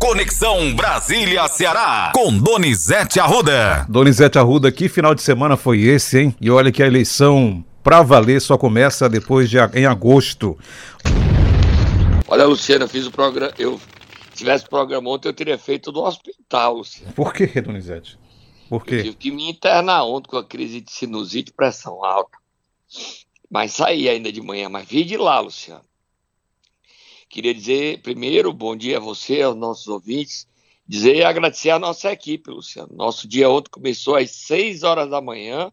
[0.00, 3.84] Conexão Brasília-Ceará, com Donizete Arruda.
[3.86, 6.34] Donizete Arruda, que final de semana foi esse, hein?
[6.40, 10.58] E olha que a eleição pra valer só começa depois de em agosto.
[12.26, 13.52] Olha, Luciano, eu fiz o programa.
[13.58, 13.78] Eu
[14.30, 17.12] se tivesse programa ontem, eu teria feito no hospital, Luciano.
[17.12, 18.18] Por que, Donizete?
[18.70, 18.94] Por quê?
[18.94, 22.38] Eu tive que me internar ontem com a crise de sinusite e pressão alta.
[23.50, 25.89] Mas saí ainda de manhã, mas vi de lá, Luciano.
[27.30, 30.48] Queria dizer, primeiro, bom dia a você, aos nossos ouvintes.
[30.84, 32.92] Dizer e agradecer a nossa equipe, Luciano.
[32.92, 35.72] Nosso dia ontem começou às 6 horas da manhã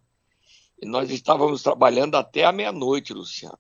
[0.80, 3.58] e nós estávamos trabalhando até a meia-noite, Luciano.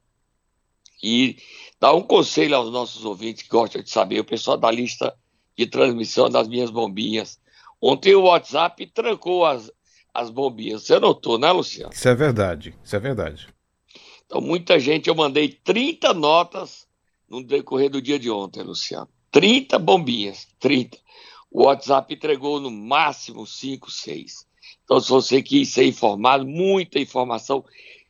[1.02, 1.38] E
[1.80, 5.18] dar um conselho aos nossos ouvintes que gostam de saber, o pessoal da lista
[5.58, 7.40] de transmissão das minhas bombinhas.
[7.82, 9.72] Ontem o WhatsApp trancou as,
[10.14, 10.84] as bombinhas.
[10.84, 11.91] Você notou, né, Luciano?
[11.91, 13.48] Isso é verdade, isso é verdade.
[14.27, 16.87] Então, muita gente, eu mandei 30 notas
[17.30, 19.09] no decorrer do dia de ontem, Luciano.
[19.31, 20.98] 30 bombinhas, 30.
[21.52, 24.48] O WhatsApp entregou no máximo 5, 6.
[24.84, 27.63] Então, se você quis ser informado, muita informação,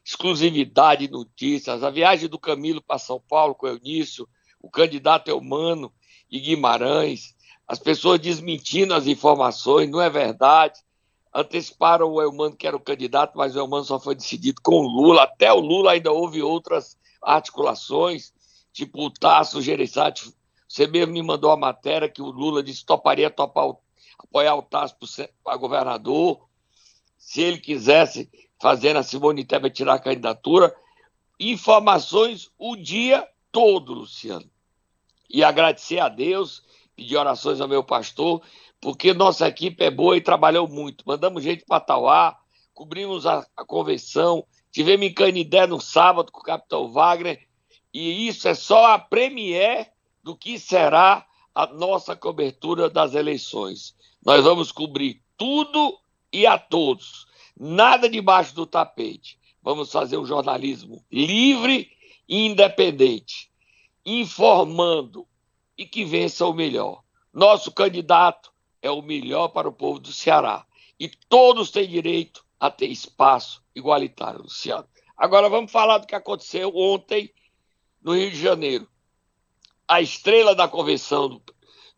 [0.06, 4.28] exclusividade, notícias, a viagem do Camilo para São Paulo com o Eunício,
[4.62, 5.92] o candidato Eumano
[6.30, 7.36] e Guimarães,
[7.68, 10.80] as pessoas desmentindo as informações, não é verdade.
[11.34, 14.88] Anteciparam o Eumano que era o candidato, mas o Eumano só foi decidido com o
[14.88, 15.24] Lula.
[15.24, 18.32] Até o Lula ainda houve outras articulações
[18.78, 20.32] tipo o Tasso Gereissati,
[20.68, 23.76] você mesmo me mandou a matéria que o Lula disse toparia topar
[24.20, 24.96] apoiar o Tasso
[25.44, 26.48] para governador,
[27.18, 28.30] se ele quisesse
[28.62, 30.76] fazer a Simone Tebet tirar a candidatura.
[31.40, 34.50] Informações o dia todo, Luciano.
[35.30, 36.64] E agradecer a Deus,
[36.96, 38.42] pedir orações ao meu pastor,
[38.80, 41.04] porque nossa equipe é boa e trabalhou muito.
[41.06, 42.38] Mandamos gente para Tauá,
[42.74, 47.47] cobrimos a, a convenção, tivemos em Canidé no sábado com o capitão Wagner,
[48.00, 49.88] e isso é só a premiere
[50.24, 53.96] do que será a nossa cobertura das eleições.
[54.24, 55.98] Nós vamos cobrir tudo
[56.32, 57.26] e a todos,
[57.60, 59.40] nada debaixo do tapete.
[59.64, 61.90] Vamos fazer um jornalismo livre
[62.30, 63.50] e independente,
[64.06, 65.28] informando
[65.76, 67.02] e que vença o melhor.
[67.34, 70.68] Nosso candidato é o melhor para o povo do Ceará.
[71.00, 74.88] E todos têm direito a ter espaço igualitário, Luciano.
[75.18, 77.34] Agora vamos falar do que aconteceu ontem
[78.08, 78.88] no Rio de Janeiro.
[79.86, 81.44] A estrela da convenção do,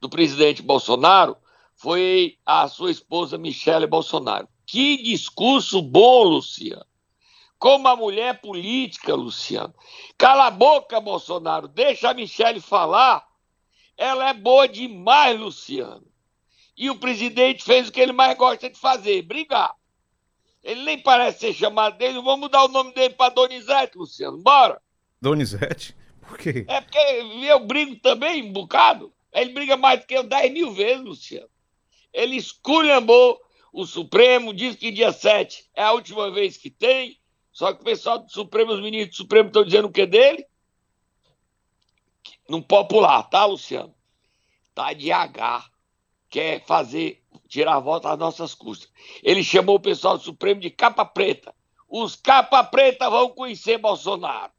[0.02, 1.38] do presidente Bolsonaro
[1.76, 4.50] foi a sua esposa Michele Bolsonaro.
[4.66, 6.86] Que discurso bom, Luciano.
[7.60, 9.74] Como a mulher política, Luciano.
[10.18, 11.68] Cala a boca, Bolsonaro.
[11.68, 13.28] Deixa a Michele falar.
[13.96, 16.08] Ela é boa demais, Luciano.
[16.76, 19.76] E o presidente fez o que ele mais gosta de fazer, brigar.
[20.64, 22.16] Ele nem parece ser chamado dele.
[22.16, 24.38] Vamos mudar o nome dele para Donizete, Luciano.
[24.42, 24.82] Bora.
[25.22, 25.99] Donizete?
[26.30, 26.64] Por quê?
[26.68, 29.12] É porque eu brigo também um bocado.
[29.34, 31.50] Ele briga mais do que eu 10 mil vezes, Luciano.
[32.14, 33.42] Ele esculhambou
[33.74, 37.20] o Supremo, diz que dia 7 é a última vez que tem.
[37.52, 40.46] Só que o pessoal do Supremo, os ministros do Supremo estão dizendo o que dele?
[42.48, 43.94] Não popular, tá, Luciano?
[44.74, 45.70] Tá de H.
[46.30, 48.90] Quer fazer, tirar a volta às nossas custas.
[49.24, 51.54] Ele chamou o pessoal do Supremo de capa preta.
[51.88, 54.52] Os capa preta vão conhecer Bolsonaro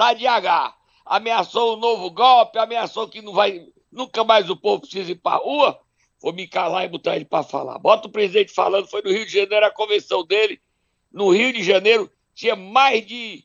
[0.00, 0.74] tá de H.
[1.10, 5.38] Ameaçou um novo golpe, ameaçou que não vai, nunca mais o povo precisa ir para
[5.38, 5.76] rua.
[6.22, 7.80] Vou me calar e botar ele para falar.
[7.80, 10.62] Bota o presidente falando, foi no Rio de Janeiro a convenção dele.
[11.10, 13.44] No Rio de Janeiro tinha mais de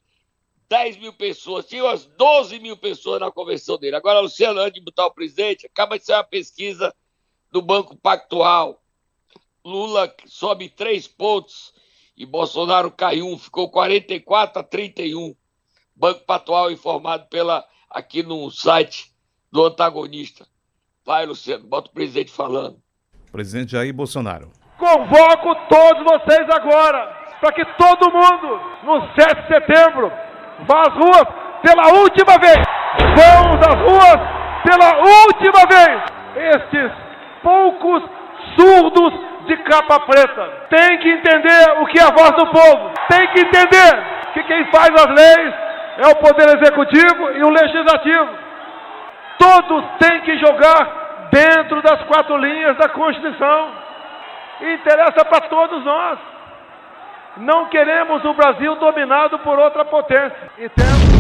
[0.70, 3.96] 10 mil pessoas, tinha umas 12 mil pessoas na convenção dele.
[3.96, 6.94] Agora, Luciano, antes de botar o presidente, acaba de sair uma pesquisa
[7.52, 8.80] do Banco Pactual.
[9.66, 11.74] Lula sobe três pontos
[12.16, 15.36] e Bolsonaro cai um, ficou 44 a 31.
[15.96, 19.12] Banco Patual informado pela aqui no site
[19.52, 20.46] do antagonista.
[21.06, 22.78] Vai, Luciano, bota o presidente falando.
[23.32, 24.52] Presidente Jair Bolsonaro.
[24.78, 30.12] Convoco todos vocês agora para que todo mundo, no 7 de setembro,
[30.68, 31.26] vá às ruas
[31.62, 32.58] pela última vez.
[33.16, 34.20] Vamos às ruas
[34.64, 36.04] pela última vez.
[36.56, 36.92] Estes
[37.42, 38.04] poucos
[38.58, 39.14] surdos
[39.48, 42.92] de capa preta têm que entender o que é a voz do povo.
[43.10, 45.65] Tem que entender que quem faz as leis
[45.98, 48.30] é o Poder Executivo e o Legislativo.
[49.38, 53.72] Todos têm que jogar dentro das quatro linhas da Constituição.
[54.62, 56.20] E interessa para todos nós.
[57.38, 60.52] Não queremos o Brasil dominado por outra potência.
[60.58, 61.16] E temos.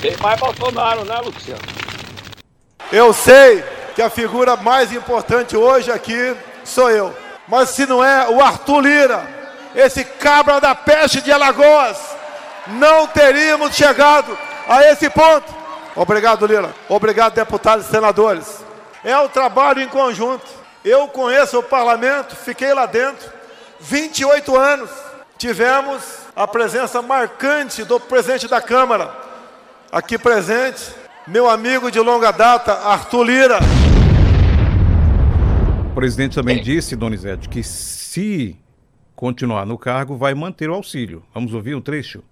[0.00, 1.62] Tem mais Bolsonaro, né, Luciano?
[2.92, 3.64] Eu sei
[3.94, 7.21] que a figura mais importante hoje aqui sou eu.
[7.52, 9.28] Mas se não é o Arthur Lira,
[9.74, 11.98] esse cabra da peste de Alagoas,
[12.66, 15.54] não teríamos chegado a esse ponto.
[15.94, 16.74] Obrigado, Lila.
[16.88, 18.64] Obrigado, deputados e senadores.
[19.04, 20.46] É o trabalho em conjunto.
[20.82, 23.30] Eu conheço o parlamento, fiquei lá dentro
[23.80, 24.88] 28 anos.
[25.36, 26.02] Tivemos
[26.34, 29.14] a presença marcante do presidente da Câmara,
[29.92, 30.90] aqui presente,
[31.26, 33.58] meu amigo de longa data, Arthur Lira.
[35.92, 38.56] O presidente também disse, Donizete, que se
[39.14, 41.22] continuar no cargo, vai manter o auxílio.
[41.34, 42.24] Vamos ouvir um trecho?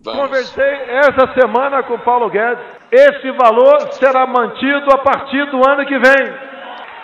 [0.00, 0.26] Vamos.
[0.26, 2.64] Conversei essa semana com o Paulo Guedes.
[2.92, 6.32] Esse valor será mantido a partir do ano que vem.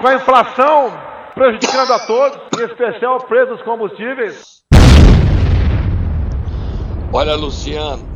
[0.01, 0.97] Com a inflação
[1.35, 4.63] prejudicando a todos, em especial o preço dos combustíveis.
[7.13, 8.07] Olha, Luciano,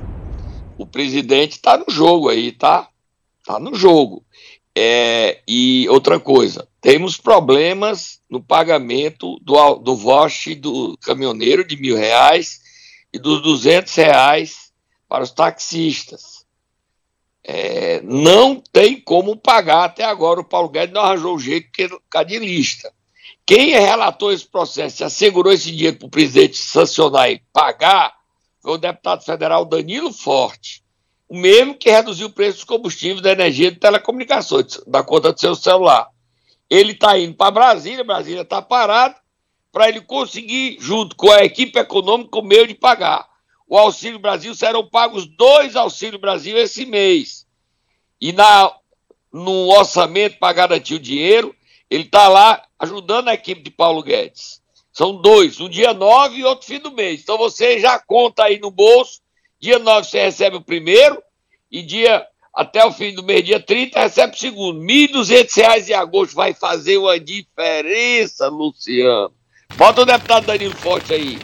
[0.79, 2.87] o presidente está no jogo aí, tá?
[3.41, 4.23] Está no jogo.
[4.77, 9.97] É, e outra coisa, temos problemas no pagamento do, do
[10.61, 12.61] do caminhoneiro de mil reais
[13.13, 14.73] e dos duzentos reais
[15.09, 16.47] para os taxistas.
[17.43, 20.41] É, não tem como pagar até agora.
[20.41, 22.93] O Paulo Guedes não arranjou o jeito porque é de lista.
[23.45, 28.15] Quem relatou esse processo e assegurou esse dinheiro para o presidente sancionar e pagar
[28.63, 30.85] foi o deputado federal Danilo Forte,
[31.31, 35.33] o mesmo que reduziu o preço dos combustíveis, da energia e de telecomunicações, da conta
[35.33, 36.09] do seu celular.
[36.69, 39.15] Ele está indo para Brasília, Brasília está parado,
[39.71, 43.29] para ele conseguir, junto com a equipe econômica, o meio de pagar.
[43.69, 47.47] O Auxílio Brasil serão pagos dois Auxílio Brasil esse mês.
[48.21, 48.75] E na,
[49.33, 51.55] no orçamento para garantir o dinheiro,
[51.89, 54.61] ele está lá ajudando a equipe de Paulo Guedes.
[54.93, 57.21] São dois, um dia 9 e outro fim do mês.
[57.23, 59.21] Então você já conta aí no bolso.
[59.61, 61.23] Dia 9 você recebe o primeiro
[61.71, 62.25] e dia
[62.55, 64.81] até o fim do mês, dia 30, recebe o segundo.
[64.81, 69.31] R$ 1.200 em agosto vai fazer uma diferença, Luciano.
[69.77, 71.39] Bota o deputado Danilo Forte aí.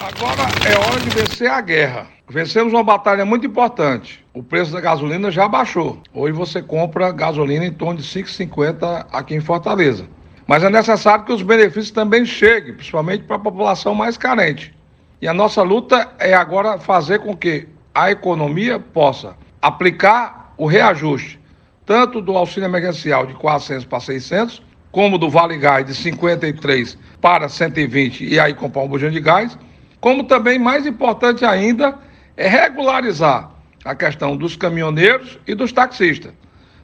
[0.00, 2.08] Agora é hora de vencer a guerra.
[2.28, 4.24] Vencemos uma batalha muito importante.
[4.34, 6.02] O preço da gasolina já baixou.
[6.12, 10.08] Hoje você compra gasolina em torno de 5,50 aqui em Fortaleza.
[10.44, 14.74] Mas é necessário que os benefícios também cheguem, principalmente para a população mais carente.
[15.20, 21.40] E a nossa luta é agora fazer com que a economia possa aplicar o reajuste,
[21.84, 27.48] tanto do auxílio emergencial de 400 para 600, como do Vale Gás de 53 para
[27.48, 29.58] 120 e aí comprar um bujão de gás,
[30.00, 31.98] como também, mais importante ainda,
[32.36, 33.50] é regularizar
[33.84, 36.32] a questão dos caminhoneiros e dos taxistas.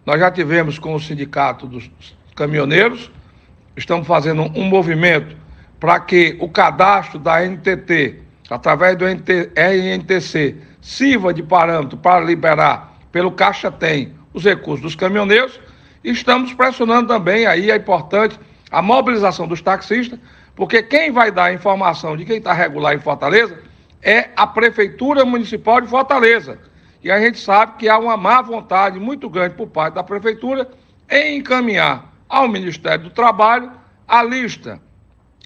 [0.04, 1.90] Nós já tivemos com o sindicato dos
[2.34, 3.10] caminhoneiros
[3.76, 5.36] estamos fazendo um movimento
[5.82, 13.32] para que o cadastro da NTT, através do RNTC, sirva de parâmetro para liberar pelo
[13.32, 15.58] Caixa Tem os recursos dos caminhoneiros.
[16.04, 18.38] Estamos pressionando também aí, é importante,
[18.70, 20.20] a mobilização dos taxistas,
[20.54, 23.58] porque quem vai dar a informação de quem está regular em Fortaleza
[24.00, 26.60] é a Prefeitura Municipal de Fortaleza.
[27.02, 30.70] E a gente sabe que há uma má vontade muito grande por parte da Prefeitura
[31.10, 33.72] em encaminhar ao Ministério do Trabalho
[34.06, 34.80] a lista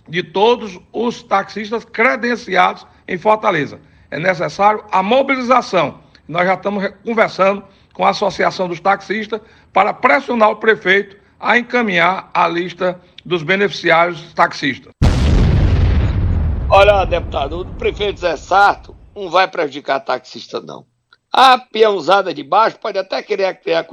[0.09, 3.81] de todos os taxistas credenciados em Fortaleza.
[4.11, 6.01] É necessário a mobilização.
[6.29, 7.63] Nós já estamos conversando
[7.93, 9.41] com a Associação dos Taxistas
[9.73, 14.93] para pressionar o prefeito a encaminhar a lista dos beneficiários taxistas.
[16.69, 20.85] Olha, deputado, o prefeito Zé Sarto não vai prejudicar taxista, não.
[21.33, 23.87] A peãozada de baixo pode até querer criar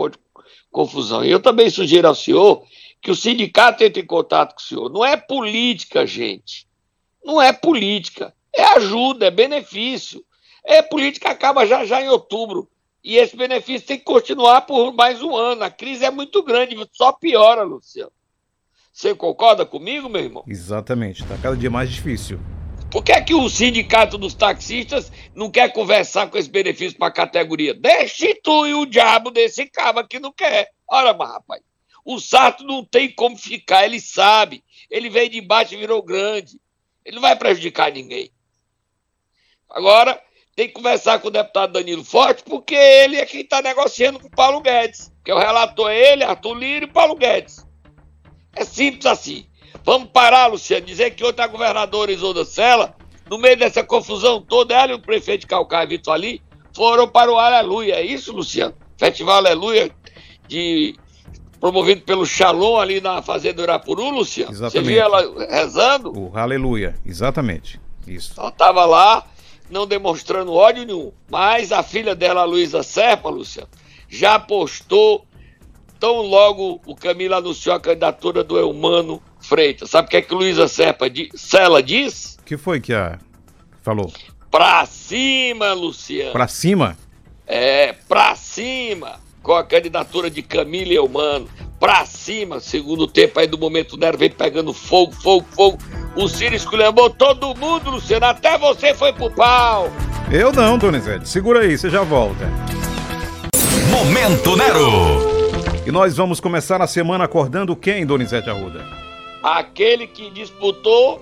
[0.71, 1.23] confusão.
[1.23, 2.63] E eu também sugiro ao senhor
[3.03, 4.89] que o sindicato entre em contato com o senhor.
[4.89, 6.65] Não é política, gente.
[7.23, 8.33] Não é política.
[8.55, 10.23] É ajuda, é benefício.
[10.63, 12.69] É política acaba já já em outubro.
[13.03, 15.63] E esse benefício tem que continuar por mais um ano.
[15.63, 18.11] A crise é muito grande, só piora, Luciano.
[18.93, 20.45] Você concorda comigo, meu irmão?
[20.47, 22.39] Exatamente, está cada dia mais difícil.
[22.89, 27.07] Por que, é que o sindicato dos taxistas não quer conversar com esse benefício para
[27.07, 27.73] a categoria?
[27.73, 30.69] Destitui o diabo desse cabo que não quer.
[30.87, 31.61] Ora, mas rapaz.
[32.05, 34.63] O Sarto não tem como ficar, ele sabe.
[34.89, 36.59] Ele veio de baixo e virou grande.
[37.05, 38.31] Ele não vai prejudicar ninguém.
[39.69, 40.21] Agora,
[40.55, 44.27] tem que conversar com o deputado Danilo Forte, porque ele é quem está negociando com
[44.27, 45.11] o Paulo Guedes.
[45.23, 47.65] Que é o relator é ele, Arthur Lira e Paulo Guedes.
[48.55, 49.47] É simples assim.
[49.83, 52.95] Vamos parar, Luciano, dizer que outra governadora Isolda Sela,
[53.29, 56.41] no meio dessa confusão toda, ela e o prefeito de Calcaia, Vitor Ali,
[56.73, 57.95] foram para o Aleluia.
[57.95, 58.75] É isso, Luciano?
[58.97, 59.93] Festival Aleluia
[60.47, 60.95] de
[61.63, 64.51] promovido pelo Shalom ali na Fazenda Urapuru, Luciano.
[64.51, 64.85] Exatamente.
[64.85, 66.11] Você viu ela rezando?
[66.11, 67.79] O Aleluia, exatamente.
[68.05, 68.33] Isso.
[68.37, 69.25] Ela estava lá,
[69.69, 71.13] não demonstrando ódio nenhum.
[71.31, 73.69] Mas a filha dela, Luísa Serpa, Luciano,
[74.09, 75.25] já postou
[75.97, 79.89] tão logo o Camilo anunciou a candidatura do Eumano Freitas.
[79.89, 82.37] Sabe o que é que Luísa Serpa di Sela diz?
[82.41, 83.17] O que foi que a
[83.81, 84.11] falou?
[84.51, 86.33] Pra cima, Luciano.
[86.33, 86.97] Pra cima?
[87.47, 89.22] É, pra cima.
[89.43, 91.47] Com a candidatura de Camila Eumano.
[91.79, 92.59] Pra cima.
[92.59, 95.77] Segundo tempo aí do momento Nero vem pegando fogo, fogo, fogo.
[96.15, 98.25] O Ciro esculhambou todo mundo, Luciano.
[98.25, 99.91] Até você foi pro pau.
[100.31, 101.27] Eu não, Donizete.
[101.27, 102.49] Segura aí, você já volta.
[103.91, 105.33] Momento Nero.
[105.85, 108.85] E nós vamos começar a semana acordando quem, Donizete Arruda?
[109.43, 111.21] Aquele que disputou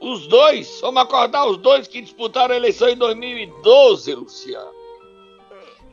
[0.00, 0.80] os dois.
[0.80, 4.81] Vamos acordar os dois que disputaram a eleição em 2012, Luciano.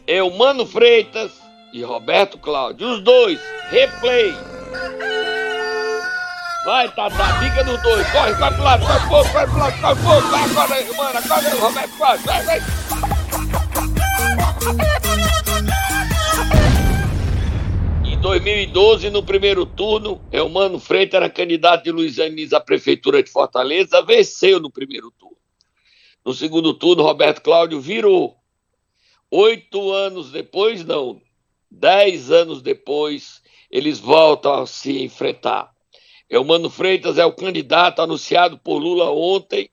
[0.10, 1.40] Eumano Freitas
[1.72, 2.94] e Roberto Cláudio.
[2.94, 3.40] Os dois.
[3.70, 4.34] Replay.
[6.66, 8.12] Vai, Tata, bica dos dois.
[8.12, 10.30] Corre, vai pro lado, vai pro outro, vai pro lado, vai pro outro.
[10.32, 12.26] Vai, acorda aí, mano, acorda Roberto Cláudio.
[12.26, 12.60] Vai, vai.
[18.04, 23.30] Em 2012, no primeiro turno, Eumano Freitas era candidato de Luiz Anis à Prefeitura de
[23.30, 25.38] Fortaleza, venceu no primeiro turno.
[26.26, 28.39] No segundo turno, Roberto Cláudio virou.
[29.32, 31.22] Oito anos depois, não,
[31.70, 35.72] dez anos depois, eles voltam a se enfrentar.
[36.28, 39.70] Eumano Freitas é o candidato anunciado por Lula ontem,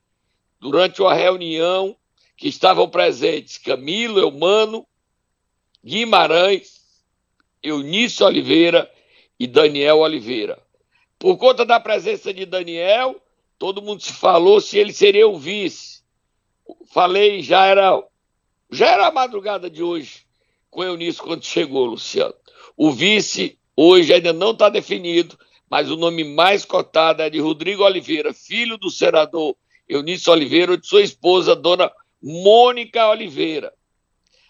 [0.59, 1.95] durante uma reunião
[2.35, 4.85] que estavam presentes Camilo Eumano,
[5.83, 6.81] Guimarães,
[7.61, 8.91] Eunício Oliveira
[9.39, 10.61] e Daniel Oliveira.
[11.17, 13.19] Por conta da presença de Daniel,
[13.57, 16.03] todo mundo se falou se ele seria o vice.
[16.91, 18.03] Falei, já era
[18.69, 20.25] já era a madrugada de hoje
[20.69, 22.33] com Eunício quando chegou, Luciano.
[22.75, 25.37] O vice hoje ainda não está definido,
[25.69, 29.55] mas o nome mais cotado é de Rodrigo Oliveira, filho do senador
[29.87, 33.73] Eunício Oliveira, ou de sua esposa, dona Mônica Oliveira.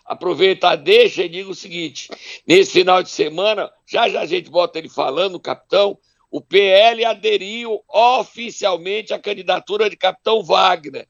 [0.05, 2.09] Aproveita deixa e diga o seguinte:
[2.47, 5.97] nesse final de semana, já já a gente bota ele falando, capitão,
[6.31, 11.07] o PL aderiu oficialmente à candidatura de capitão Wagner.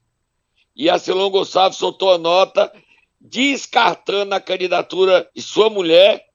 [0.74, 2.72] E a Celon Gonçalves soltou a nota
[3.20, 6.26] descartando a candidatura de sua mulher,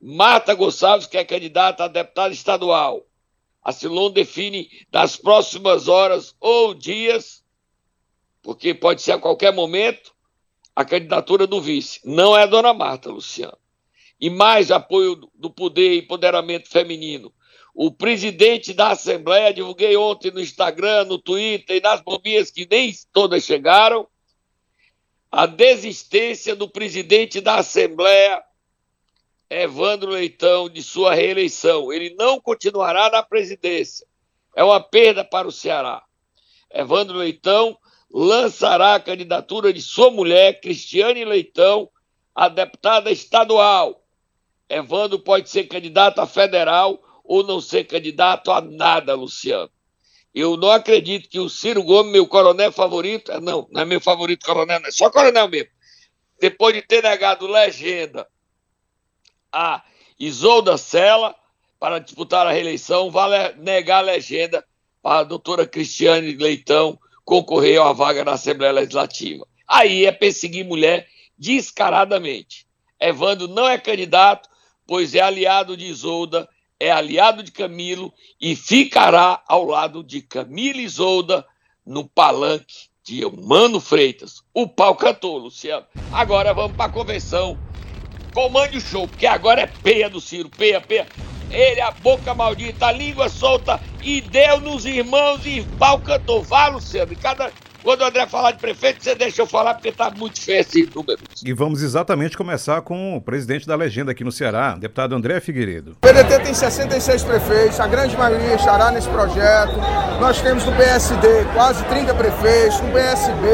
[0.00, 3.06] Marta Gonçalves, que é candidata a deputada estadual.
[3.62, 7.44] A Silon define nas próximas horas ou dias,
[8.42, 10.14] porque pode ser a qualquer momento,
[10.74, 12.00] a candidatura do vice.
[12.04, 13.58] Não é a dona Marta, Luciano.
[14.20, 17.32] E mais apoio do poder e empoderamento feminino.
[17.74, 22.90] O presidente da Assembleia, divulguei ontem no Instagram, no Twitter e nas bombinhas que nem
[23.12, 24.06] todas chegaram,
[25.30, 28.42] a desistência do presidente da Assembleia,
[29.48, 31.92] Evandro Leitão, de sua reeleição.
[31.92, 34.06] Ele não continuará na presidência.
[34.54, 36.02] É uma perda para o Ceará.
[36.70, 37.78] Evandro Leitão
[38.10, 41.90] lançará a candidatura de sua mulher, Cristiane Leitão,
[42.34, 44.04] a deputada estadual.
[44.68, 49.70] Evandro pode ser candidato a federal ou não ser candidato a nada, Luciano.
[50.36, 54.02] Eu não acredito que o Ciro Gomes, meu coronel favorito, é, não, não é meu
[54.02, 55.70] favorito coronel, não, é só coronel mesmo.
[56.38, 58.28] Depois de ter negado legenda
[59.50, 59.82] a
[60.20, 61.34] Isolda Sela
[61.80, 64.62] para disputar a reeleição, vai negar legenda
[65.02, 69.48] para a doutora Cristiane Leitão concorrer a vaga na Assembleia Legislativa.
[69.66, 72.66] Aí é perseguir mulher descaradamente.
[73.00, 74.50] Evandro não é candidato,
[74.86, 76.46] pois é aliado de Isolda
[76.78, 81.44] é aliado de Camilo e ficará ao lado de Camilo Isolda
[81.84, 84.42] no palanque de Mano Freitas.
[84.52, 85.86] O pau cantou, Luciano.
[86.12, 87.58] Agora vamos para a convenção.
[88.34, 91.06] Comande o show, porque agora é peia do Ciro, peia, peia.
[91.50, 96.42] Ele, a boca maldita, a língua solta e deu nos irmãos e pau cantou.
[96.42, 97.12] Vá, Luciano.
[97.12, 97.52] E cada
[97.86, 100.90] quando o André falar de prefeito, você deixa eu falar porque tá muito feio esse
[100.92, 101.20] número.
[101.44, 105.92] E vamos exatamente começar com o presidente da legenda aqui no Ceará, deputado André Figueiredo.
[105.92, 109.74] O PDT tem 66 prefeitos, a grande maioria estará nesse projeto.
[110.20, 113.46] Nós temos no PSD quase 30 prefeitos, no PSB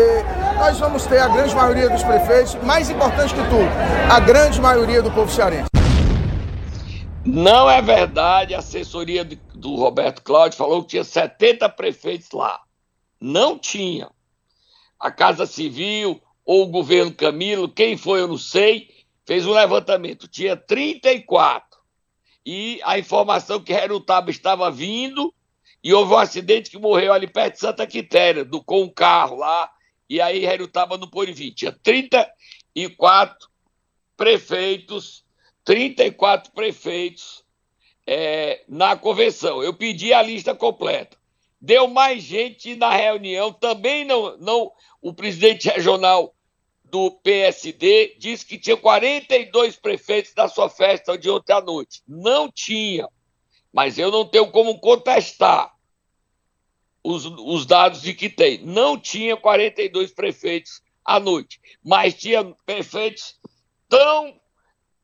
[0.56, 3.68] nós vamos ter a grande maioria dos prefeitos, mais importante que tudo,
[4.10, 5.68] a grande maioria do povo cearense.
[7.22, 12.60] Não é verdade, a assessoria do Roberto Cláudio falou que tinha 70 prefeitos lá.
[13.20, 14.08] Não tinha
[15.02, 18.88] a Casa Civil ou o governo Camilo, quem foi eu não sei,
[19.26, 20.28] fez um levantamento.
[20.28, 21.80] Tinha 34.
[22.47, 25.35] E a informação que Herutaba estava vindo
[25.82, 29.37] e houve um acidente que morreu ali perto de Santa Quitéria, do, com um carro
[29.37, 29.68] lá,
[30.09, 31.50] e aí Herutaba não pôde vir.
[31.50, 33.49] Tinha 34
[34.16, 35.25] prefeitos,
[35.64, 37.44] 34 prefeitos
[38.06, 39.62] é, na convenção.
[39.64, 41.16] Eu pedi a lista completa.
[41.62, 46.35] Deu mais gente na reunião, também não, não o presidente regional
[46.83, 52.02] do PSD disse que tinha 42 prefeitos na sua festa de ontem à noite.
[52.07, 53.09] Não tinha.
[53.73, 55.73] Mas eu não tenho como contestar.
[57.02, 58.59] os, os dados de que tem.
[58.59, 63.37] Não tinha 42 prefeitos à noite, mas tinha prefeitos
[63.88, 64.40] tão,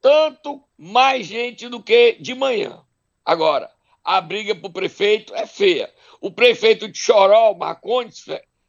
[0.00, 2.84] tanto mais gente do que de manhã.
[3.24, 3.70] Agora,
[4.04, 5.92] a briga para o prefeito é feia.
[6.20, 8.24] O prefeito de Choró, Marcondes,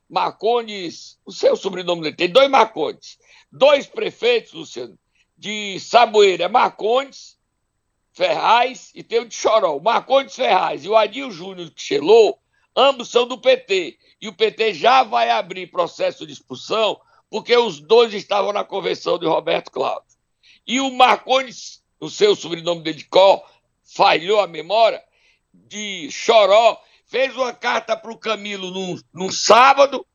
[0.09, 3.17] Marcondes, o seu sobrenome dele, tem dois Marcondes.
[3.51, 4.97] Dois prefeitos, Luciano,
[5.37, 7.39] de Saboeira, é Marcondes,
[8.11, 9.79] Ferraz e tem o de Choró.
[9.79, 12.37] Marcondes Ferraz e o Adil Júnior que chelou,
[12.75, 13.97] ambos são do PT.
[14.21, 19.17] E o PT já vai abrir processo de expulsão porque os dois estavam na convenção
[19.17, 20.09] de Roberto Cláudio.
[20.67, 23.43] E o Marcondes, o seu sobrenome dele de Có,
[23.83, 25.01] falhou a memória,
[25.53, 30.05] de Choró, fez uma carta para o Camilo num, num sábado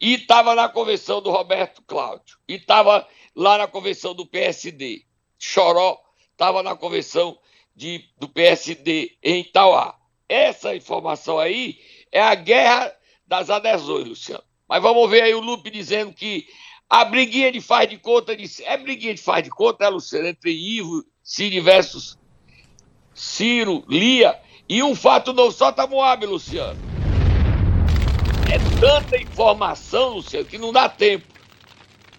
[0.00, 2.36] e estava na convenção do Roberto Cláudio.
[2.48, 5.04] E estava lá na convenção do PSD.
[5.38, 5.98] Choró
[6.32, 7.38] estava na convenção
[7.74, 9.96] de, do PSD em Itauá.
[10.28, 11.78] Essa informação aí
[12.10, 12.92] é a guerra
[13.26, 14.44] das adesões, Luciano.
[14.68, 16.46] Mas vamos ver aí o Lupe dizendo que
[16.90, 20.26] a briguinha de faz de conta de, é briguinha de faz de conta, é, Luciano,
[20.26, 22.18] entre Ivo, Cid versus
[23.14, 24.40] Ciro, Lia.
[24.68, 26.80] E um fato não solta Moab, Luciano.
[28.50, 31.26] É tanta informação, Luciano, que não dá tempo.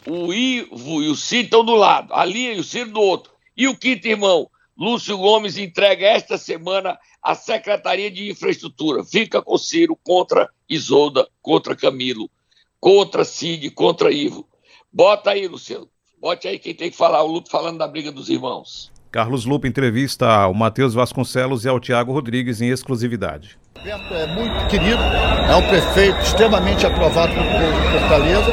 [0.07, 3.33] O Ivo e o Cid estão do lado, a Lia e o Ciro do outro.
[3.57, 9.03] E o quinto irmão, Lúcio Gomes, entrega esta semana a Secretaria de Infraestrutura.
[9.03, 12.29] Fica com Ciro contra Isolda, contra Camilo,
[12.79, 14.47] contra Cid, contra Ivo.
[14.93, 15.89] Bota aí, Luciano.
[16.19, 18.91] Bote aí quem tem que falar, o Luto falando da briga dos irmãos.
[19.15, 23.57] Carlos Lupe entrevista ao Matheus Vasconcelos e ao Tiago Rodrigues em exclusividade.
[23.77, 28.51] Roberto é muito querido, é um prefeito extremamente aprovado pelo povo de Fortaleza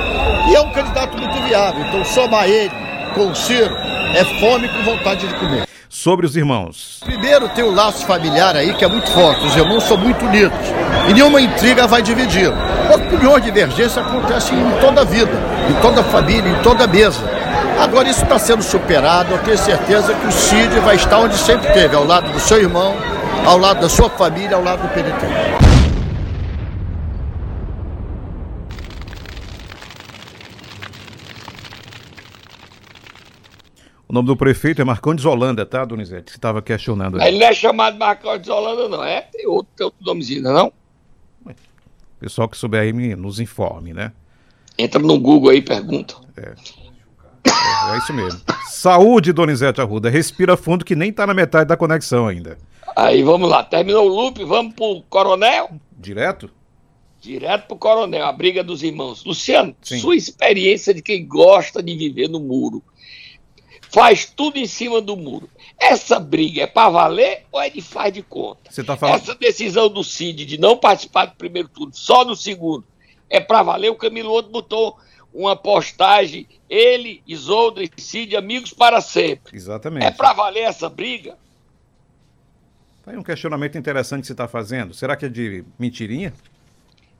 [0.49, 1.85] e é um candidato muito viável.
[1.85, 2.71] Então, somar ele
[3.12, 3.75] com o Ciro
[4.14, 5.66] é fome com vontade de comer.
[5.88, 7.00] Sobre os irmãos.
[7.04, 9.45] Primeiro, tem o laço familiar aí que é muito forte.
[9.45, 10.57] Os irmãos são muito unidos
[11.09, 12.52] e nenhuma intriga vai dividir.
[12.95, 15.33] Opiniões de divergência acontecem em toda a vida,
[15.69, 17.42] em toda a família, em toda a mesa.
[17.83, 21.67] Agora isso está sendo superado, eu tenho certeza que o Cid vai estar onde sempre
[21.67, 22.95] esteve, ao lado do seu irmão,
[23.45, 25.27] ao lado da sua família, ao lado do PDT.
[34.09, 36.31] O nome do prefeito é Marcondes Holanda, tá, Donizete?
[36.31, 37.21] Você estava questionando.
[37.21, 39.03] Ele não é chamado Marcondes Holanda, não.
[39.03, 39.23] É?
[39.23, 40.73] Tem outro, tem outro nomezinho, não?
[42.21, 44.12] Pessoal que souber aí nos informe, né?
[44.79, 46.14] Entra no Google aí e pergunta.
[46.37, 46.82] É.
[47.46, 48.40] É, é isso mesmo.
[48.70, 50.11] Saúde, Donizete Arruda.
[50.11, 52.59] Respira fundo que nem tá na metade da conexão ainda.
[52.96, 53.62] Aí vamos lá.
[53.62, 55.70] Terminou o loop, vamos pro Coronel?
[55.96, 56.50] Direto?
[57.20, 59.24] Direto pro Coronel, a briga dos irmãos.
[59.24, 60.00] Luciano, Sim.
[60.00, 62.83] sua experiência de quem gosta de viver no muro
[63.92, 65.48] faz tudo em cima do muro.
[65.78, 68.70] Essa briga é para valer ou é de faz de conta?
[68.70, 69.16] Você tá falando...
[69.16, 72.85] Essa decisão do Cid de não participar do primeiro turno, só no segundo,
[73.28, 73.90] é para valer?
[73.90, 74.96] O Camilo Outro botou
[75.33, 79.57] uma postagem, ele, Isolda e Cid, amigos para sempre.
[79.57, 80.07] Exatamente.
[80.07, 81.37] É para valer essa briga?
[83.05, 84.95] Tá aí um questionamento interessante que você está fazendo.
[84.95, 86.33] Será que é de mentirinha?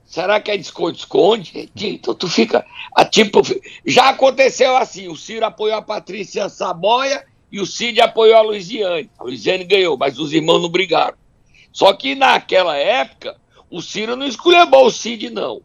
[0.05, 1.71] Será que é de esconde-esconde?
[1.75, 2.65] Então tu fica.
[2.95, 3.41] A, tipo,
[3.85, 9.11] já aconteceu assim: o Ciro apoiou a Patrícia Saboia e o Cid apoiou a Luiziane.
[9.19, 11.17] A Luiziane ganhou, mas os irmãos não brigaram.
[11.73, 13.37] Só que naquela época,
[13.71, 15.63] o Ciro não esculhambou o Cid, não.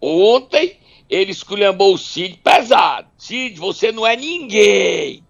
[0.00, 0.79] Ontem,
[1.10, 3.08] ele esculhambou o Cid pesado.
[3.18, 5.24] Cid, você não é ninguém.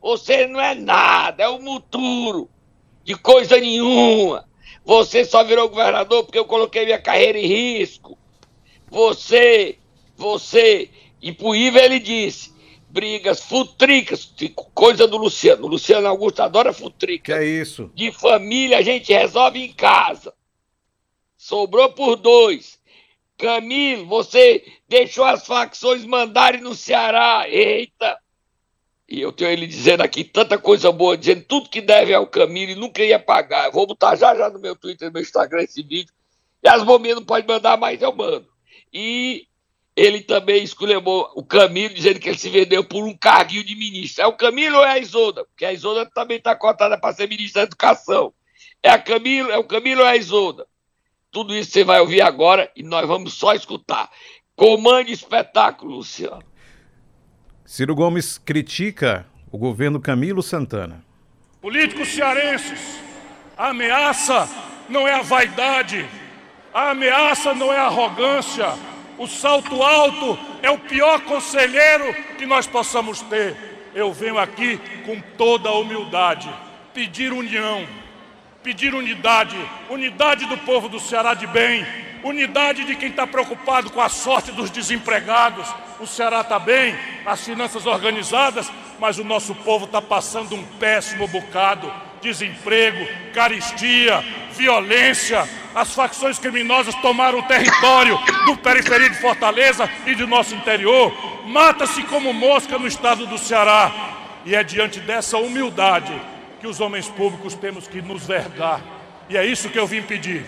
[0.00, 2.48] Você não é nada, é um muturo
[3.04, 4.48] de coisa nenhuma.
[4.84, 8.16] Você só virou governador porque eu coloquei minha carreira em risco.
[8.88, 9.78] Você,
[10.16, 10.88] você.
[11.20, 12.52] E pro Ivo ele disse:
[12.88, 14.32] brigas futricas,
[14.72, 15.66] coisa do Luciano.
[15.66, 17.32] O Luciano Augusto adora futrica.
[17.32, 17.90] Que é isso?
[17.94, 20.32] De família a gente resolve em casa.
[21.36, 22.75] Sobrou por dois.
[23.36, 27.48] Camilo, você deixou as facções mandarem no Ceará.
[27.48, 28.18] Eita!
[29.08, 32.72] E eu tenho ele dizendo aqui tanta coisa boa, dizendo tudo que deve ao Camilo
[32.72, 33.66] e nunca ia pagar.
[33.66, 36.12] Eu vou botar já já no meu Twitter, no meu Instagram esse vídeo.
[36.62, 38.48] E as bombinhas não podem mandar mais, eu mando.
[38.92, 39.46] E
[39.94, 44.24] ele também esculhambou o Camilo, dizendo que ele se vendeu por um carguinho de ministro.
[44.24, 45.44] É o Camilo ou é a Isolda?
[45.44, 48.34] Porque a Isolda também está cotada para ser ministra da Educação.
[48.82, 50.66] É, a Camilo, é o Camilo ou é a Isolda?
[51.36, 54.08] Tudo isso você vai ouvir agora e nós vamos só escutar.
[54.56, 56.42] Comande espetáculo, Luciano.
[57.62, 61.04] Ciro Gomes critica o governo Camilo Santana.
[61.60, 62.98] Políticos cearenses,
[63.54, 64.48] a ameaça
[64.88, 66.08] não é a vaidade,
[66.72, 68.68] a ameaça não é a arrogância,
[69.18, 73.90] o salto alto é o pior conselheiro que nós possamos ter.
[73.94, 76.48] Eu venho aqui com toda a humildade
[76.94, 77.86] pedir união,
[78.66, 79.56] pedir unidade,
[79.88, 81.86] unidade do povo do Ceará de bem,
[82.24, 85.72] unidade de quem está preocupado com a sorte dos desempregados.
[86.00, 91.28] O Ceará está bem, as finanças organizadas, mas o nosso povo está passando um péssimo
[91.28, 91.92] bocado.
[92.20, 95.48] Desemprego, caristia, violência.
[95.72, 101.14] As facções criminosas tomaram o território do periferia de Fortaleza e do nosso interior.
[101.46, 103.92] Mata-se como mosca no estado do Ceará.
[104.44, 106.12] E é diante dessa humildade
[106.66, 108.82] que os homens públicos temos que nos vergar.
[109.30, 110.44] E é isso que eu vim pedir.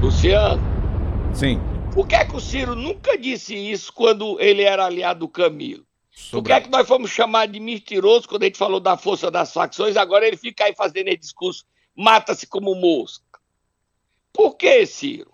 [0.00, 0.62] Luciano.
[1.34, 1.58] Sim.
[1.92, 5.84] Por que é que o Ciro nunca disse isso quando ele era aliado do Camilo?
[6.30, 9.32] Por que é que nós fomos chamar de mentiroso quando a gente falou da força
[9.32, 9.96] das facções?
[9.96, 11.64] Agora ele fica aí fazendo esse discurso,
[11.96, 13.24] mata-se como mosca.
[14.32, 15.32] Por que, Ciro?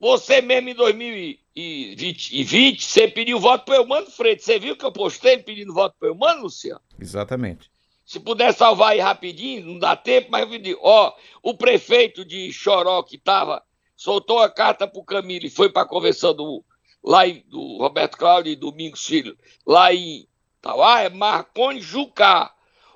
[0.00, 4.44] Você mesmo em 2020, você pediu voto para o Eumano Freitas.
[4.44, 6.80] Você viu que eu postei pedindo voto para o Eumano, Luciano?
[6.98, 7.72] Exatamente.
[8.14, 12.52] Se puder salvar aí rapidinho, não dá tempo, mas eu digo, ó, o prefeito de
[12.52, 13.60] Choró que tava,
[13.96, 16.64] soltou a carta pro Camilo e foi para a convenção do,
[17.02, 20.28] lá em, do Roberto Cláudio e Domingos Filho, lá em
[20.62, 22.54] Tauá, é Marconi Jucá.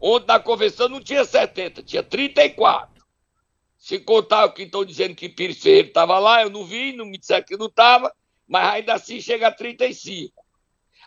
[0.00, 3.04] Ontem na convenção não tinha 70, tinha 34.
[3.78, 7.04] Se contar o que estão dizendo que Pires Ferreira estava lá, eu não vi, não
[7.04, 8.12] me disseram que não estava,
[8.50, 10.44] mas ainda assim chega a 35.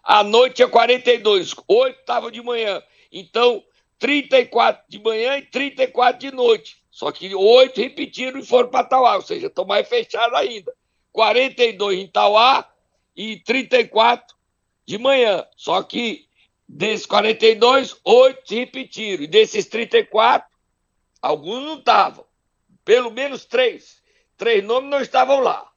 [0.01, 2.82] À noite tinha 42, 8 estava de manhã.
[3.12, 3.62] Então,
[3.99, 6.82] 34 de manhã e 34 de noite.
[6.89, 10.73] Só que 8 repetiram e foram para Tauá, ou seja, estão mais fechados ainda.
[11.12, 12.65] 42 em Tauá
[13.13, 14.38] e 34
[14.86, 15.45] de manhã.
[15.58, 16.25] Só que
[16.65, 19.23] desses 42, 8 repetiram.
[19.25, 20.47] E desses 34,
[21.21, 22.25] alguns não estavam.
[22.86, 24.01] Pelo menos três.
[24.38, 25.72] Três nomes não estavam lá.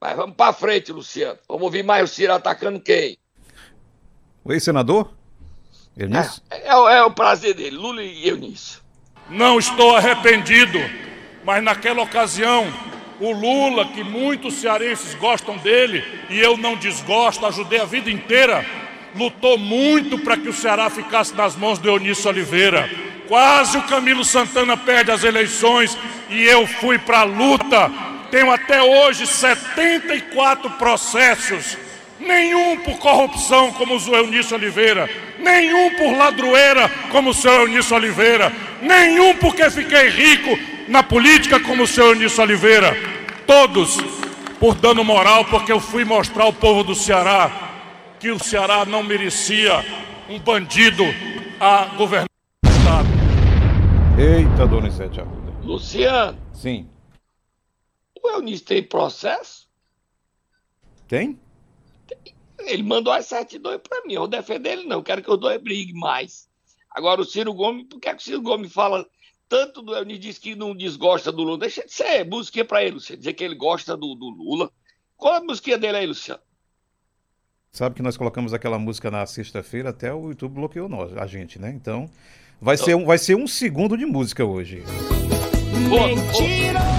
[0.00, 1.38] Mas vamos para frente, Luciano.
[1.48, 3.18] Vamos ouvir mais o Ciro atacando quem?
[4.44, 5.10] O ex-senador?
[5.96, 6.40] Eunício?
[6.50, 8.80] É, é, é, o prazer dele, Lula e Eunício.
[9.28, 10.78] Não estou arrependido,
[11.44, 12.72] mas naquela ocasião,
[13.20, 18.64] o Lula, que muitos cearenses gostam dele e eu não desgosto, ajudei a vida inteira,
[19.16, 22.88] lutou muito para que o Ceará ficasse nas mãos do Eunício Oliveira.
[23.26, 25.98] Quase o Camilo Santana perde as eleições
[26.30, 27.90] e eu fui para a luta.
[28.30, 31.78] Tenho até hoje 74 processos,
[32.20, 38.52] nenhum por corrupção, como o Eunício Oliveira, nenhum por ladroeira, como o seu Eunício Oliveira,
[38.82, 42.94] nenhum porque fiquei rico na política, como o seu Eunício Oliveira.
[43.46, 43.96] Todos
[44.60, 47.50] por dano moral, porque eu fui mostrar ao povo do Ceará
[48.20, 49.82] que o Ceará não merecia
[50.28, 51.04] um bandido
[51.58, 52.28] a governar
[52.64, 53.08] o Estado.
[54.18, 55.52] Eita, dona Isete Arruda.
[55.62, 56.36] Luciano.
[56.52, 56.86] Sim.
[58.28, 59.66] O Eunício tem processo?
[61.06, 61.40] Tem?
[62.58, 64.14] Ele mandou as certidões para mim.
[64.14, 65.02] Eu vou defender ele, não.
[65.02, 66.48] Quero que os dois briguem mais.
[66.90, 69.06] Agora, o Ciro Gomes, por que, é que o Ciro Gomes fala
[69.48, 71.58] tanto do Eunício, diz que não desgosta do Lula?
[71.58, 73.18] Deixa de ser música para ele, Luciano.
[73.18, 74.70] Dizer que ele gosta do, do Lula.
[75.16, 76.42] Qual é a música dele aí, Luciano?
[77.72, 81.58] Sabe que nós colocamos aquela música na sexta-feira, até o YouTube bloqueou nós, a gente,
[81.58, 81.70] né?
[81.70, 82.10] Então,
[82.60, 84.82] vai, ser, um, vai ser um segundo de música hoje.
[85.88, 86.97] Mentira!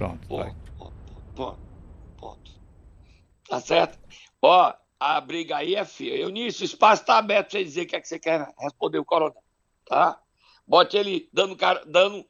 [0.00, 0.54] Pronto, vai.
[1.36, 1.58] Ponto,
[2.16, 2.50] ponto.
[3.46, 3.98] Tá certo?
[4.40, 6.22] Ó, a briga aí é feia.
[6.22, 8.98] Eunício, o espaço tá aberto pra você dizer o que é que você quer responder
[8.98, 9.42] o coronel,
[9.86, 10.18] tá?
[10.66, 12.24] Bote ele dando, cara, dando,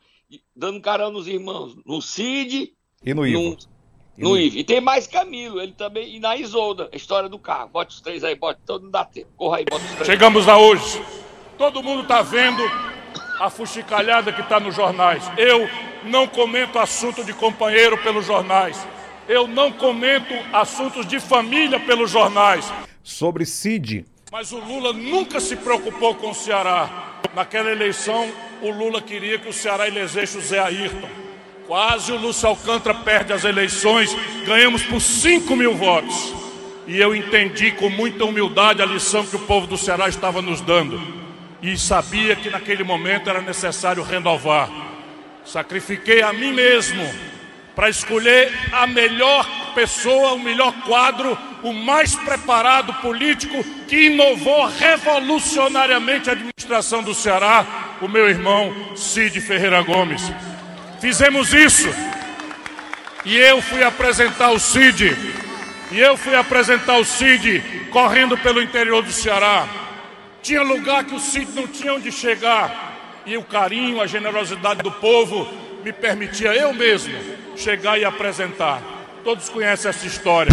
[0.56, 2.74] dando carão nos irmãos, no Cid...
[3.04, 3.56] E no Ivo.
[4.16, 4.58] No, no Ivo.
[4.58, 7.68] E tem mais Camilo, ele também, e na Isolda, a história do carro.
[7.68, 9.30] Bote os três aí, bote, todo mundo dá tempo.
[9.36, 10.06] Corra aí, bota os três.
[10.06, 11.00] Chegamos a hoje.
[11.56, 12.64] Todo mundo tá vendo
[13.38, 15.22] a fuxicalhada que está nos jornais.
[15.38, 15.68] Eu
[16.04, 18.76] não comento assunto de companheiro pelos jornais.
[19.28, 22.72] Eu não comento assuntos de família pelos jornais.
[23.02, 24.04] Sobre Cid.
[24.32, 27.20] Mas o Lula nunca se preocupou com o Ceará.
[27.34, 28.28] Naquela eleição,
[28.62, 31.08] o Lula queria que o Ceará elegesse o Zé Ayrton.
[31.66, 36.34] Quase o Lúcio Alcântara perde as eleições, ganhamos por 5 mil votos.
[36.86, 40.60] E eu entendi com muita humildade a lição que o povo do Ceará estava nos
[40.60, 41.00] dando.
[41.62, 44.68] E sabia que naquele momento era necessário renovar.
[45.50, 47.02] Sacrifiquei a mim mesmo
[47.74, 56.30] para escolher a melhor pessoa, o melhor quadro, o mais preparado político que inovou revolucionariamente
[56.30, 57.66] a administração do Ceará,
[58.00, 60.22] o meu irmão Cid Ferreira Gomes.
[61.00, 61.88] Fizemos isso
[63.24, 65.16] E eu fui apresentar o Cid.
[65.90, 69.66] E eu fui apresentar o Cid correndo pelo interior do Ceará.
[70.42, 72.89] Tinha lugar que o Cid não tinha onde chegar.
[73.30, 75.46] E o carinho, a generosidade do povo
[75.84, 77.14] me permitia eu mesmo
[77.56, 78.82] chegar e apresentar.
[79.22, 80.50] Todos conhecem essa história.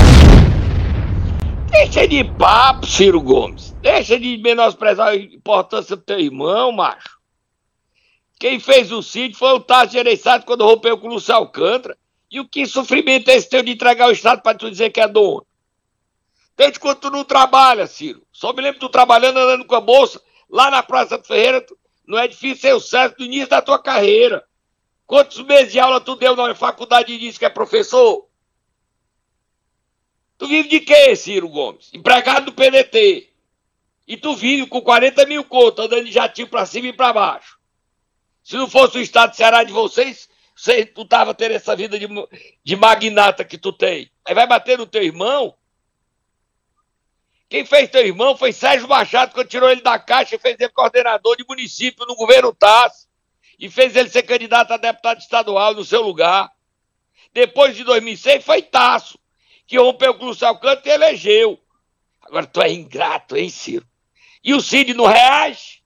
[1.72, 3.72] Deixa de papo, Ciro Gomes.
[3.82, 7.18] Deixa de menosprezar a importância do teu irmão, macho.
[8.40, 11.98] Quem fez o sítio foi o Tasso Gereissati quando rompeu com o Lúcio Alcântara.
[12.30, 15.02] E o que sofrimento é esse teu de entregar o Estado para tu dizer que
[15.02, 15.44] é dono?
[16.56, 18.22] Desde quando tu não trabalha, Ciro.
[18.32, 21.76] Só me lembro tu trabalhando, andando com a bolsa, lá na Praça do Ferreira, tu,
[22.08, 24.43] não é difícil ser o certo do início da tua carreira.
[25.06, 28.28] Quantos meses de aula tu deu na faculdade e disse que é professor?
[30.38, 31.89] Tu vive de quê, Ciro Gomes?
[31.93, 33.30] Empregado do PDT.
[34.08, 37.58] E tu vive com 40 mil contas, andando de jatinho pra cima e pra baixo.
[38.41, 42.00] Se não fosse o estado de Ceará de vocês, você, tu tava tendo essa vida
[42.00, 42.08] de,
[42.63, 44.10] de magnata que tu tem.
[44.26, 45.54] Aí vai bater no teu irmão.
[47.50, 50.70] Quem fez teu irmão foi Sérgio Machado, quando tirou ele da caixa e fez ele
[50.70, 53.08] coordenador de município no governo TAS.
[53.58, 56.52] E fez ele ser candidato a deputado estadual no seu lugar.
[57.34, 59.18] Depois de 2006 foi Tasso
[59.68, 61.60] que rompeu com o Alcântara e elegeu.
[62.22, 63.86] Agora tu é ingrato, hein, Ciro?
[64.44, 65.84] E o Cid não reage?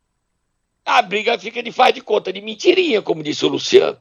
[0.86, 4.00] A briga fica de faz de conta, de mentirinha, como disse o Luciano.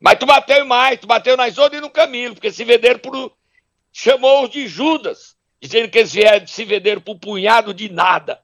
[0.00, 3.34] Mas tu bateu mais, tu bateu na Isolda e no Camilo, porque se venderam por.
[3.92, 5.33] chamou-os de Judas,
[5.66, 8.40] dizendo que eles vieram, se venderam por um punhado de nada,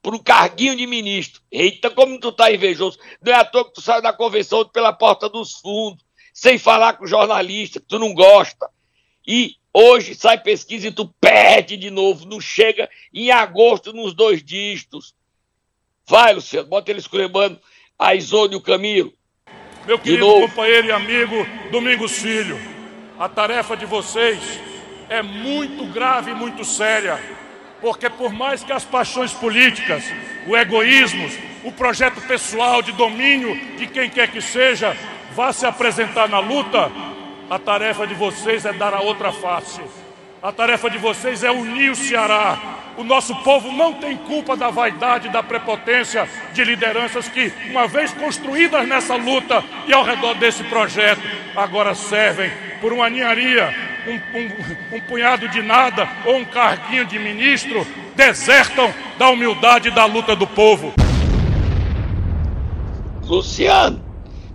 [0.00, 1.42] por um carguinho de ministro.
[1.50, 2.98] Eita, como tu tá invejoso.
[3.22, 6.94] Não é à toa que tu saiu da convenção pela porta dos fundos, sem falar
[6.94, 8.68] com o jornalista, que tu não gosta.
[9.26, 14.42] E Hoje sai pesquisa e tu perde de novo, não chega em agosto nos dois
[14.42, 15.14] dígitos.
[16.06, 17.60] Vai, Luciano, bota ele esculhambando
[17.96, 19.12] a Isone e o Camilo.
[19.86, 21.36] Meu querido companheiro e amigo
[21.70, 22.58] Domingos Filho,
[23.18, 24.40] a tarefa de vocês
[25.10, 27.18] é muito grave e muito séria,
[27.80, 30.04] porque por mais que as paixões políticas,
[30.46, 31.28] o egoísmo,
[31.64, 34.96] o projeto pessoal de domínio de quem quer que seja,
[35.34, 36.90] vá se apresentar na luta,
[37.50, 39.80] a tarefa de vocês é dar a outra face.
[40.40, 42.56] A tarefa de vocês é unir o Ceará.
[42.96, 48.12] O nosso povo não tem culpa da vaidade, da prepotência de lideranças que, uma vez
[48.12, 51.20] construídas nessa luta e ao redor desse projeto,
[51.56, 57.18] agora servem por uma ninharia, um, um, um punhado de nada ou um carguinho de
[57.18, 60.92] ministro, desertam da humildade da luta do povo.
[63.22, 64.10] Luciano,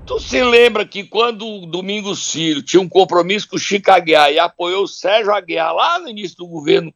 [0.06, 4.32] Tu se lembra que quando o Domingos Filho tinha um compromisso com o Chico Aguiar
[4.32, 6.94] e apoiou o Sérgio Aguiar lá no início do governo,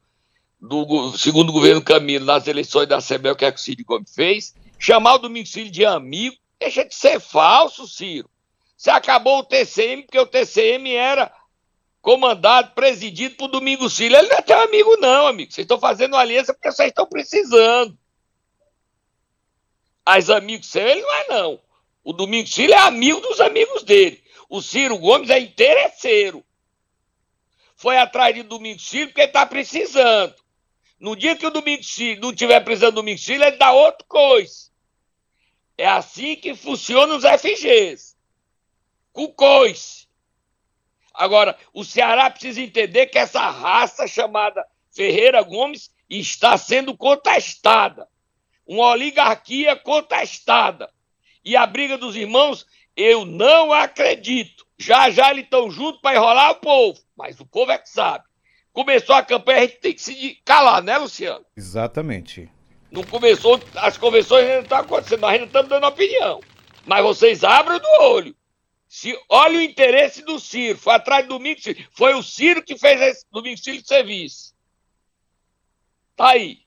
[0.61, 4.53] do segundo governo Camilo, nas eleições da o que é que o Ciro Gomes fez?
[4.77, 8.29] Chamar o Domingos Filho de amigo, deixa de ser falso, Ciro.
[8.77, 11.31] Você acabou o TCM, porque o TCM era
[12.01, 14.15] comandado, presidido por Domingos Filho.
[14.15, 15.51] Ele não é teu amigo, não, amigo.
[15.51, 17.97] Vocês estão fazendo aliança porque vocês estão precisando.
[20.05, 21.61] As amigos seus, ele não é, não.
[22.03, 24.23] O Domingos Filho é amigo dos amigos dele.
[24.49, 26.43] O Ciro Gomes é interesseiro.
[27.75, 30.33] Foi atrás de Domingos Filho porque ele está precisando.
[30.99, 34.05] No dia que o Domingos Filho não tiver precisando do Domingos Filho, ele dá outra
[34.07, 34.69] coisa.
[35.77, 38.17] É assim que funcionam os FGs.
[39.13, 40.08] Com coice.
[41.19, 48.07] Agora, o Ceará precisa entender que essa raça chamada Ferreira Gomes está sendo contestada.
[48.65, 50.89] Uma oligarquia contestada.
[51.43, 54.65] E a briga dos irmãos, eu não acredito.
[54.77, 56.97] Já já eles estão juntos para enrolar o povo.
[57.17, 58.23] Mas o povo é que sabe.
[58.71, 61.45] Começou a campanha, a gente tem que se calar, né, Luciano?
[61.57, 62.49] Exatamente.
[62.89, 66.39] Não começou, as convenções ainda estão acontecendo, nós ainda estamos dando opinião.
[66.85, 68.38] Mas vocês abram do olho.
[68.89, 70.79] Se, olha o interesse do Ciro.
[70.79, 71.87] Foi atrás do Domingos Ciro.
[71.91, 74.55] Foi o Ciro que fez esse Domingos Ciro de serviço.
[76.15, 76.63] Tá aí.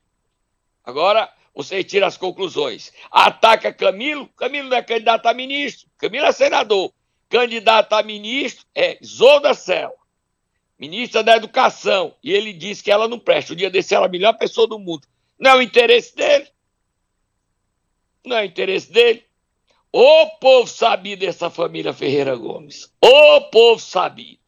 [0.84, 2.92] Agora, você tira as conclusões.
[3.10, 6.92] Ataca Camilo, Camilo não é candidato a ministro, Camilo é senador.
[7.28, 9.94] Candidato a ministro é Zolda Cel,
[10.78, 12.14] ministra da Educação.
[12.22, 13.52] E ele disse que ela não presta.
[13.52, 15.06] O dia desse ela é a melhor pessoa do mundo.
[15.38, 16.48] Não é o interesse dele.
[18.24, 19.24] Não é o interesse dele.
[19.92, 22.90] O povo sabido dessa família Ferreira Gomes.
[23.00, 24.40] O povo sabido.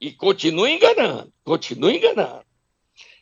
[0.00, 2.42] E continua enganando, continua enganando.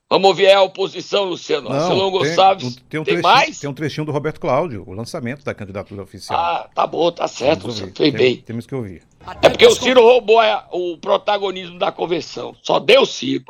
[0.08, 1.68] Vamos ouvir a oposição, Luciano.
[1.68, 2.76] Não, Marcelão Gonçalves.
[2.88, 3.58] Tem, um tem, um mais?
[3.58, 6.38] Tem um trechinho do Roberto Cláudio, o lançamento da candidatura oficial.
[6.38, 8.36] Ah, tá bom, tá certo, você fez bem.
[8.36, 9.02] Temos que ouvir.
[9.42, 12.54] É porque o Ciro roubou a, o protagonismo da convenção.
[12.62, 13.44] Só deu Ciro.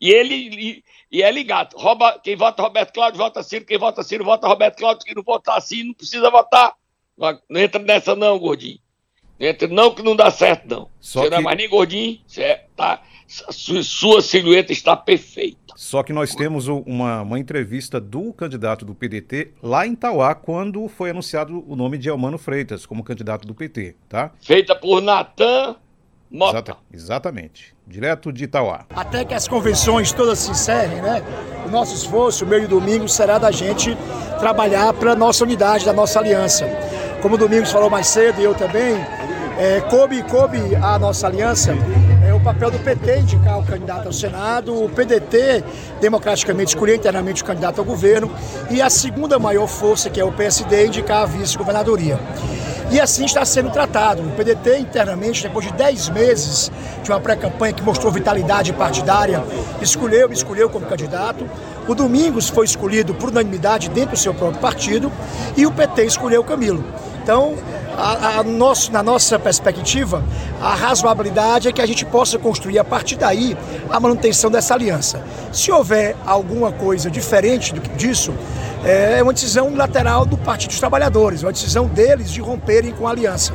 [0.00, 1.76] E ele e, e é ligado.
[1.76, 3.64] Rouba, quem vota Roberto Cláudio, vota Ciro.
[3.64, 5.04] Quem vota Ciro, vota Roberto Cláudio.
[5.04, 6.74] Quem não votar assim, não precisa votar.
[7.16, 8.78] Não, não entra nessa não, gordinho.
[9.38, 10.88] Entre não que não dá certo, não.
[11.00, 14.96] Só você não é que- mais nem gordinho, você é- tá, sua, sua silhueta está
[14.96, 15.58] perfeita.
[15.74, 20.86] Só que nós temos uma, uma entrevista do candidato do PDT lá em Tauá, quando
[20.86, 24.30] foi anunciado o nome de Elmano Freitas como candidato do PT, tá?
[24.40, 25.76] Feita por Natan
[26.30, 26.56] Mota.
[26.58, 27.74] Exata- exatamente.
[27.86, 28.86] Direto de Itauá.
[28.90, 31.22] Até que as convenções todas se encerrem, né?
[31.66, 33.94] O nosso esforço, meio domingo, será da gente
[34.38, 36.64] trabalhar para a nossa unidade, da nossa aliança.
[37.22, 38.96] Como o Domingos falou mais cedo e eu também,
[39.56, 41.72] é, coube, coube a nossa aliança
[42.26, 45.62] é o papel do PT indicar o candidato ao Senado, o PDT
[46.00, 48.30] democraticamente escolher internamente o candidato ao governo
[48.70, 52.18] e a segunda maior força, que é o PSD, indicar a vice-governadoria.
[52.90, 54.22] E assim está sendo tratado.
[54.22, 56.70] O PDT internamente, depois de 10 meses
[57.02, 59.42] de uma pré-campanha que mostrou vitalidade partidária,
[59.80, 61.48] escolheu, me escolheu como candidato.
[61.88, 65.10] O Domingos foi escolhido por unanimidade dentro do seu próprio partido
[65.56, 66.84] e o PT escolheu o Camilo.
[67.22, 67.56] Então,
[67.96, 70.24] a, a nosso, na nossa perspectiva,
[70.60, 73.56] a razoabilidade é que a gente possa construir a partir daí
[73.88, 75.24] a manutenção dessa aliança.
[75.52, 78.34] Se houver alguma coisa diferente do que disso,
[78.84, 83.12] é uma decisão unilateral do Partido dos Trabalhadores, uma decisão deles de romperem com a
[83.12, 83.54] aliança.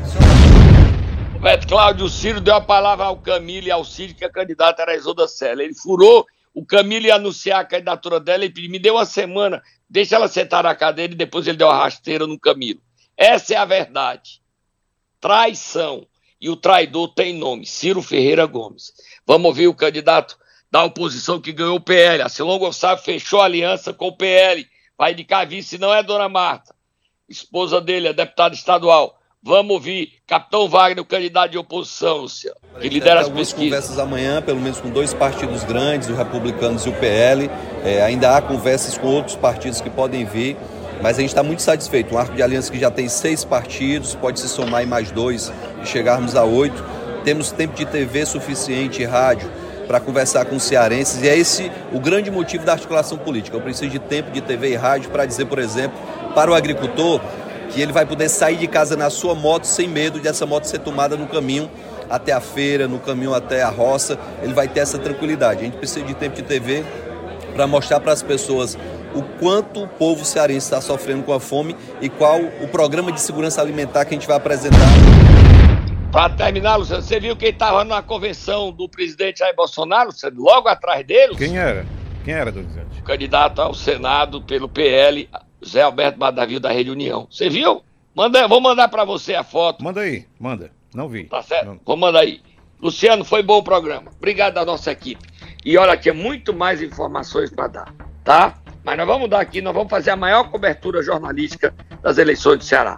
[1.34, 4.94] Roberto Cláudio Ciro deu a palavra ao Camilo e ao Ciro, que a candidata era
[4.94, 5.62] a Isolda Sela.
[5.62, 9.62] Ele furou, o Camilo ia anunciar a candidatura dela e pediu, me deu uma semana,
[9.90, 12.80] deixa ela sentar na cadeira e depois ele deu a rasteira no Camilo.
[13.18, 14.42] Essa é a verdade.
[15.20, 16.06] Traição.
[16.40, 18.94] E o traidor tem nome, Ciro Ferreira Gomes.
[19.26, 20.38] Vamos ouvir o candidato
[20.70, 22.22] da oposição que ganhou o PL.
[22.22, 24.68] A Silon Gonçalves fechou aliança com o PL.
[24.96, 26.76] Vai indicar a vice, não é Dona Marta.
[27.28, 29.18] Esposa dele, é deputada estadual.
[29.42, 33.70] Vamos ouvir Capitão Wagner, o candidato de oposição, Luciano, que lidera as algumas pesquisas.
[33.70, 37.50] conversas amanhã, pelo menos com dois partidos grandes, o Republicanos e o PL.
[37.86, 40.58] É, ainda há conversas com outros partidos que podem vir,
[41.02, 42.14] mas a gente está muito satisfeito.
[42.16, 45.52] Um arco de aliança que já tem seis partidos, pode se somar em mais dois
[45.82, 46.84] e chegarmos a oito.
[47.24, 49.50] Temos tempo de TV suficiente e rádio
[49.88, 53.56] para conversar com os cearenses e é esse o grande motivo da articulação política.
[53.56, 55.98] Eu preciso de tempo de TV e rádio para dizer, por exemplo,
[56.36, 57.22] para o agricultor
[57.70, 60.80] que ele vai poder sair de casa na sua moto sem medo dessa moto ser
[60.80, 61.70] tomada no caminho
[62.10, 65.62] até a feira, no caminho até a roça, ele vai ter essa tranquilidade.
[65.62, 66.84] A gente precisa de tempo de TV
[67.54, 68.78] para mostrar para as pessoas
[69.14, 73.22] o quanto o povo cearense está sofrendo com a fome e qual o programa de
[73.22, 74.78] segurança alimentar que a gente vai apresentar.
[76.12, 80.42] Para terminar, Luciano, você viu quem estava na convenção do presidente Jair Bolsonaro, Luciano?
[80.42, 81.36] logo atrás dele?
[81.36, 81.86] Quem era?
[82.24, 83.00] Quem era, Donizete?
[83.00, 85.30] O candidato ao Senado pelo PL,
[85.66, 87.28] Zé Alberto Badavio da Rede União.
[87.30, 87.84] Você viu?
[88.16, 89.84] Manda, vou mandar para você a foto.
[89.84, 90.72] Manda aí, manda.
[90.94, 91.26] Não vi.
[91.26, 91.80] Tá certo?
[91.86, 92.42] Vou mandar aí.
[92.82, 94.12] Luciano, foi bom o programa.
[94.18, 95.24] Obrigado da nossa equipe.
[95.64, 97.94] E olha, tinha muito mais informações para dar,
[98.24, 98.56] tá?
[98.88, 102.64] Mas nós vamos dar aqui, nós vamos fazer a maior cobertura jornalística das eleições do
[102.64, 102.98] Ceará.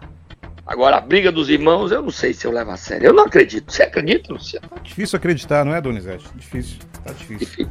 [0.64, 3.08] Agora, a briga dos irmãos, eu não sei se eu levo a sério.
[3.08, 3.74] Eu não acredito.
[3.74, 4.70] Você acredita, Luciano?
[4.84, 6.26] Difícil acreditar, não é, Donizete?
[6.36, 6.78] Difícil.
[7.04, 7.68] Tá difícil.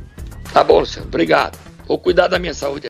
[0.53, 1.07] Tá bom, Luciano.
[1.07, 1.57] Obrigado.
[1.87, 2.87] Vou cuidar da minha saúde.